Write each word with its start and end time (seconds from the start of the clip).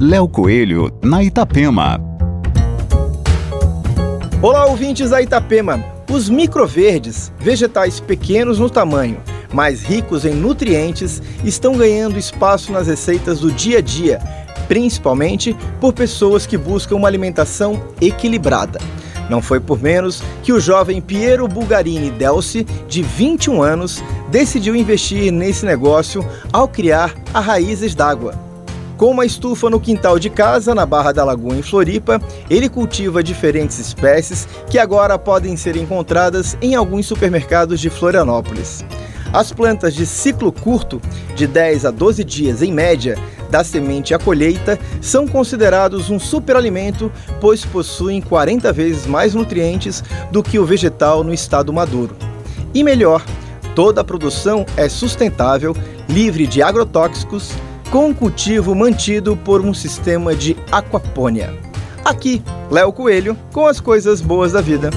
Léo 0.00 0.28
Coelho, 0.28 0.96
na 1.02 1.24
Itapema. 1.24 2.00
Olá, 4.40 4.66
ouvintes 4.66 5.10
da 5.10 5.20
Itapema. 5.20 5.84
Os 6.08 6.30
microverdes, 6.30 7.32
vegetais 7.36 7.98
pequenos 7.98 8.60
no 8.60 8.70
tamanho, 8.70 9.20
mas 9.52 9.82
ricos 9.82 10.24
em 10.24 10.34
nutrientes, 10.34 11.20
estão 11.42 11.76
ganhando 11.76 12.16
espaço 12.16 12.70
nas 12.70 12.86
receitas 12.86 13.40
do 13.40 13.50
dia 13.50 13.78
a 13.78 13.80
dia, 13.80 14.20
principalmente 14.68 15.56
por 15.80 15.92
pessoas 15.92 16.46
que 16.46 16.56
buscam 16.56 16.94
uma 16.94 17.08
alimentação 17.08 17.82
equilibrada. 18.00 18.78
Não 19.28 19.42
foi 19.42 19.58
por 19.58 19.82
menos 19.82 20.22
que 20.44 20.52
o 20.52 20.60
jovem 20.60 21.00
Piero 21.00 21.48
Bulgarini 21.48 22.12
Delci, 22.12 22.62
de 22.86 23.02
21 23.02 23.60
anos, 23.60 24.00
decidiu 24.30 24.76
investir 24.76 25.32
nesse 25.32 25.66
negócio 25.66 26.24
ao 26.52 26.68
criar 26.68 27.12
a 27.34 27.40
Raízes 27.40 27.96
d'Água. 27.96 28.47
Com 28.98 29.12
uma 29.12 29.24
estufa 29.24 29.70
no 29.70 29.78
quintal 29.78 30.18
de 30.18 30.28
casa, 30.28 30.74
na 30.74 30.84
Barra 30.84 31.12
da 31.12 31.24
Lagoa, 31.24 31.54
em 31.54 31.62
Floripa, 31.62 32.20
ele 32.50 32.68
cultiva 32.68 33.22
diferentes 33.22 33.78
espécies 33.78 34.48
que 34.68 34.76
agora 34.76 35.16
podem 35.16 35.56
ser 35.56 35.76
encontradas 35.76 36.58
em 36.60 36.74
alguns 36.74 37.06
supermercados 37.06 37.78
de 37.78 37.88
Florianópolis. 37.90 38.84
As 39.32 39.52
plantas 39.52 39.94
de 39.94 40.04
ciclo 40.04 40.50
curto, 40.50 41.00
de 41.36 41.46
10 41.46 41.84
a 41.84 41.92
12 41.92 42.24
dias 42.24 42.60
em 42.60 42.72
média, 42.72 43.16
da 43.48 43.62
semente 43.62 44.14
à 44.14 44.18
colheita, 44.18 44.76
são 45.00 45.28
considerados 45.28 46.10
um 46.10 46.18
superalimento, 46.18 47.12
pois 47.40 47.64
possuem 47.64 48.20
40 48.20 48.72
vezes 48.72 49.06
mais 49.06 49.32
nutrientes 49.32 50.02
do 50.32 50.42
que 50.42 50.58
o 50.58 50.66
vegetal 50.66 51.22
no 51.22 51.32
estado 51.32 51.72
maduro. 51.72 52.16
E 52.74 52.82
melhor, 52.82 53.24
toda 53.76 54.00
a 54.00 54.04
produção 54.04 54.66
é 54.76 54.88
sustentável, 54.88 55.72
livre 56.08 56.48
de 56.48 56.62
agrotóxicos, 56.62 57.52
com 57.90 58.14
cultivo 58.14 58.74
mantido 58.74 59.36
por 59.36 59.60
um 59.60 59.72
sistema 59.72 60.34
de 60.34 60.56
aquapônia. 60.70 61.54
Aqui, 62.04 62.42
Léo 62.70 62.92
Coelho, 62.92 63.36
com 63.52 63.66
as 63.66 63.80
coisas 63.80 64.20
boas 64.20 64.52
da 64.52 64.60
vida. 64.60 64.90